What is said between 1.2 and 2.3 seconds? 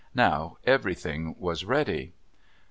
was ready.